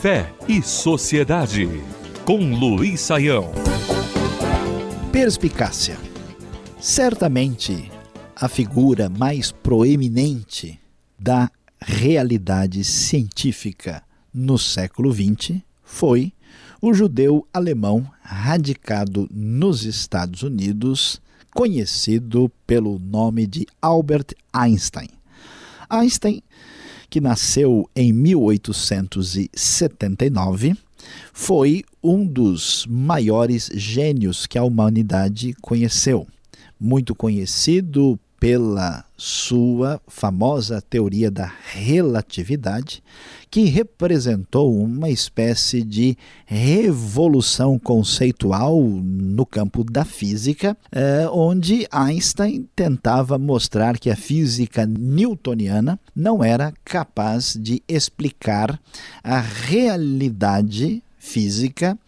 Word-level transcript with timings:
Fé 0.00 0.32
e 0.46 0.62
Sociedade, 0.62 1.68
com 2.24 2.54
Luiz 2.54 3.00
Saião. 3.00 3.50
Perspicácia. 5.10 5.98
Certamente 6.80 7.90
a 8.36 8.48
figura 8.48 9.08
mais 9.08 9.50
proeminente 9.50 10.78
da 11.18 11.50
realidade 11.80 12.84
científica 12.84 14.02
no 14.32 14.58
século 14.58 15.12
XX 15.12 15.60
foi 15.82 16.32
o 16.80 16.94
judeu 16.94 17.46
alemão 17.52 18.08
radicado 18.22 19.28
nos 19.32 19.84
Estados 19.84 20.42
Unidos, 20.42 21.20
conhecido 21.56 22.52
pelo 22.66 22.98
nome 22.98 23.46
de 23.46 23.66
Albert 23.80 24.34
Einstein. 24.52 25.08
Einstein, 25.88 26.42
que 27.08 27.18
nasceu 27.18 27.88
em 27.96 28.12
1879, 28.12 30.76
foi 31.32 31.82
um 32.02 32.26
dos 32.26 32.84
maiores 32.86 33.70
gênios 33.72 34.46
que 34.46 34.58
a 34.58 34.64
humanidade 34.64 35.54
conheceu. 35.62 36.26
Muito 36.78 37.14
conhecido 37.14 38.20
pela 38.38 39.04
sua 39.16 40.00
famosa 40.06 40.82
teoria 40.82 41.30
da 41.30 41.50
relatividade, 41.72 43.02
que 43.50 43.64
representou 43.64 44.76
uma 44.78 45.08
espécie 45.08 45.82
de 45.82 46.16
revolução 46.44 47.78
conceitual 47.78 48.78
no 48.80 49.46
campo 49.46 49.82
da 49.82 50.04
física, 50.04 50.76
eh, 50.92 51.26
onde 51.32 51.86
Einstein 51.90 52.68
tentava 52.76 53.38
mostrar 53.38 53.98
que 53.98 54.10
a 54.10 54.16
física 54.16 54.86
newtoniana 54.86 55.98
não 56.14 56.44
era 56.44 56.74
capaz 56.84 57.56
de 57.58 57.82
explicar 57.88 58.78
a 59.24 59.40
realidade 59.40 61.02
física 61.18 61.98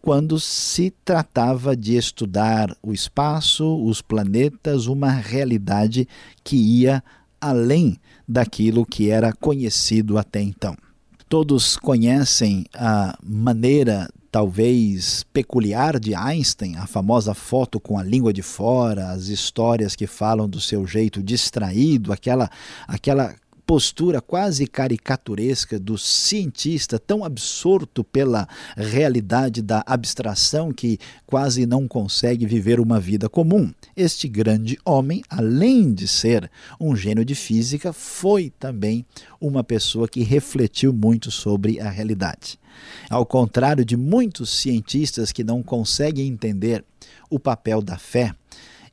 quando 0.00 0.38
se 0.38 0.92
tratava 1.04 1.76
de 1.76 1.96
estudar 1.96 2.76
o 2.82 2.92
espaço, 2.92 3.84
os 3.84 4.00
planetas, 4.00 4.86
uma 4.86 5.10
realidade 5.10 6.06
que 6.44 6.56
ia 6.56 7.02
além 7.40 7.98
daquilo 8.26 8.86
que 8.86 9.10
era 9.10 9.32
conhecido 9.32 10.16
até 10.16 10.40
então. 10.40 10.76
Todos 11.28 11.76
conhecem 11.76 12.64
a 12.74 13.18
maneira 13.22 14.08
talvez 14.34 15.24
peculiar 15.32 16.00
de 16.00 16.12
Einstein, 16.14 16.76
a 16.76 16.88
famosa 16.88 17.34
foto 17.34 17.78
com 17.78 17.96
a 17.96 18.02
língua 18.02 18.32
de 18.32 18.42
fora, 18.42 19.10
as 19.10 19.28
histórias 19.28 19.94
que 19.94 20.08
falam 20.08 20.48
do 20.48 20.60
seu 20.60 20.84
jeito 20.86 21.22
distraído, 21.22 22.12
aquela 22.12 22.50
aquela 22.86 23.34
postura 23.66 24.20
quase 24.20 24.66
caricaturesca 24.66 25.78
do 25.78 25.96
cientista, 25.96 26.98
tão 26.98 27.24
absorto 27.24 28.04
pela 28.04 28.48
realidade 28.76 29.62
da 29.62 29.82
abstração 29.86 30.72
que 30.72 30.98
quase 31.26 31.66
não 31.66 31.88
consegue 31.88 32.46
viver 32.46 32.78
uma 32.78 33.00
vida 33.00 33.28
comum. 33.28 33.72
Este 33.96 34.28
grande 34.28 34.78
homem, 34.84 35.22
além 35.28 35.92
de 35.92 36.06
ser 36.06 36.50
um 36.78 36.94
gênio 36.94 37.24
de 37.24 37.34
física, 37.34 37.92
foi 37.92 38.52
também 38.58 39.04
uma 39.40 39.64
pessoa 39.64 40.08
que 40.08 40.22
refletiu 40.22 40.92
muito 40.92 41.30
sobre 41.30 41.80
a 41.80 41.88
realidade. 41.88 42.58
Ao 43.08 43.24
contrário 43.24 43.84
de 43.84 43.96
muitos 43.96 44.50
cientistas 44.50 45.32
que 45.32 45.44
não 45.44 45.62
conseguem 45.62 46.26
entender 46.26 46.84
o 47.30 47.38
papel 47.38 47.80
da 47.80 47.96
fé, 47.96 48.34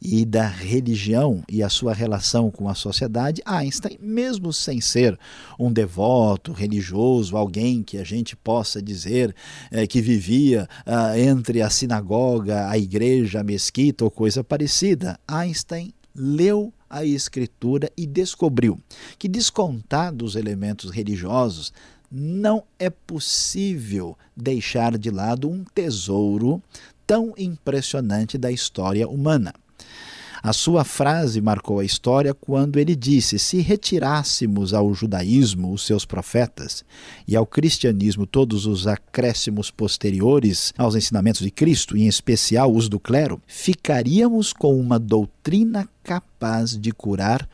e 0.00 0.24
da 0.24 0.46
religião 0.46 1.42
e 1.48 1.62
a 1.62 1.68
sua 1.68 1.92
relação 1.92 2.50
com 2.50 2.68
a 2.68 2.74
sociedade, 2.74 3.42
Einstein, 3.44 3.96
mesmo 4.00 4.52
sem 4.52 4.80
ser 4.80 5.18
um 5.58 5.72
devoto 5.72 6.52
religioso, 6.52 7.36
alguém 7.36 7.82
que 7.82 7.98
a 7.98 8.04
gente 8.04 8.36
possa 8.36 8.80
dizer 8.82 9.34
é, 9.70 9.86
que 9.86 10.00
vivia 10.00 10.68
ah, 10.84 11.18
entre 11.18 11.62
a 11.62 11.70
sinagoga, 11.70 12.68
a 12.68 12.78
igreja, 12.78 13.40
a 13.40 13.44
mesquita 13.44 14.04
ou 14.04 14.10
coisa 14.10 14.44
parecida, 14.44 15.18
Einstein 15.26 15.92
leu 16.14 16.72
a 16.88 17.04
escritura 17.04 17.90
e 17.96 18.06
descobriu 18.06 18.80
que 19.18 19.28
descontados 19.28 20.30
os 20.30 20.36
elementos 20.36 20.90
religiosos 20.90 21.72
não 22.10 22.62
é 22.78 22.88
possível 22.88 24.16
deixar 24.36 24.96
de 24.96 25.10
lado 25.10 25.50
um 25.50 25.64
tesouro 25.74 26.62
tão 27.06 27.34
impressionante 27.36 28.38
da 28.38 28.50
história 28.50 29.08
humana. 29.08 29.52
A 30.42 30.52
sua 30.52 30.84
frase 30.84 31.40
marcou 31.40 31.80
a 31.80 31.84
história 31.84 32.32
quando 32.32 32.78
ele 32.78 32.94
disse: 32.94 33.36
Se 33.36 33.60
retirássemos 33.60 34.72
ao 34.72 34.94
judaísmo 34.94 35.72
os 35.72 35.84
seus 35.84 36.04
profetas 36.04 36.84
e 37.26 37.34
ao 37.34 37.44
cristianismo 37.44 38.26
todos 38.26 38.64
os 38.64 38.86
acréscimos 38.86 39.72
posteriores 39.72 40.72
aos 40.78 40.94
ensinamentos 40.94 41.40
de 41.40 41.50
Cristo, 41.50 41.96
em 41.96 42.06
especial 42.06 42.72
os 42.72 42.88
do 42.88 43.00
clero, 43.00 43.42
ficaríamos 43.44 44.52
com 44.52 44.78
uma 44.78 45.00
doutrina 45.00 45.88
capaz 46.04 46.78
de 46.78 46.92
curar 46.92 47.48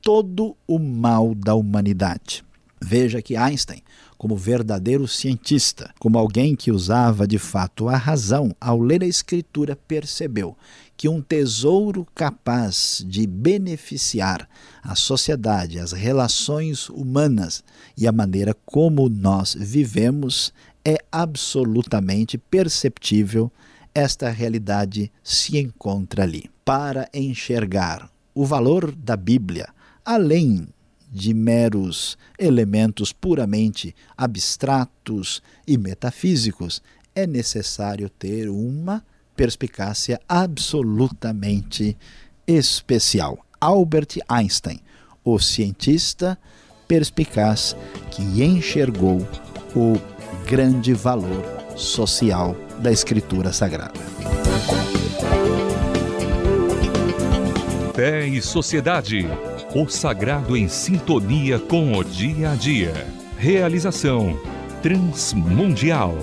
todo 0.00 0.56
o 0.68 0.78
mal 0.78 1.34
da 1.34 1.56
humanidade. 1.56 2.45
Veja 2.88 3.20
que 3.20 3.34
Einstein, 3.34 3.82
como 4.16 4.36
verdadeiro 4.36 5.08
cientista, 5.08 5.92
como 5.98 6.16
alguém 6.16 6.54
que 6.54 6.70
usava 6.70 7.26
de 7.26 7.36
fato 7.36 7.88
a 7.88 7.96
razão, 7.96 8.54
ao 8.60 8.80
ler 8.80 9.02
a 9.02 9.06
Escritura, 9.08 9.74
percebeu 9.74 10.56
que 10.96 11.08
um 11.08 11.20
tesouro 11.20 12.06
capaz 12.14 13.04
de 13.04 13.26
beneficiar 13.26 14.48
a 14.84 14.94
sociedade, 14.94 15.80
as 15.80 15.90
relações 15.90 16.88
humanas 16.88 17.64
e 17.98 18.06
a 18.06 18.12
maneira 18.12 18.54
como 18.64 19.08
nós 19.08 19.56
vivemos 19.58 20.52
é 20.84 20.98
absolutamente 21.10 22.38
perceptível. 22.38 23.50
Esta 23.92 24.30
realidade 24.30 25.10
se 25.24 25.58
encontra 25.58 26.22
ali. 26.22 26.48
Para 26.64 27.08
enxergar 27.12 28.08
o 28.32 28.44
valor 28.44 28.94
da 28.94 29.16
Bíblia, 29.16 29.70
além 30.04 30.68
de 31.10 31.32
meros 31.32 32.18
elementos 32.38 33.12
puramente 33.12 33.94
abstratos 34.16 35.42
e 35.66 35.78
metafísicos, 35.78 36.82
é 37.14 37.26
necessário 37.26 38.10
ter 38.10 38.48
uma 38.48 39.04
perspicácia 39.34 40.20
absolutamente 40.28 41.96
especial. 42.46 43.38
Albert 43.60 44.18
Einstein, 44.28 44.80
o 45.24 45.38
cientista 45.38 46.38
perspicaz 46.86 47.76
que 48.10 48.22
enxergou 48.42 49.26
o 49.74 49.94
grande 50.46 50.94
valor 50.94 51.44
social 51.76 52.56
da 52.80 52.92
Escritura 52.92 53.52
Sagrada. 53.52 54.00
Fé 57.94 58.26
e 58.26 58.40
Sociedade. 58.42 59.26
O 59.74 59.88
sagrado 59.88 60.56
em 60.56 60.68
sintonia 60.68 61.58
com 61.58 61.92
o 61.92 62.04
dia 62.04 62.52
a 62.52 62.54
dia. 62.54 63.06
Realização 63.36 64.38
Transmundial. 64.80 66.16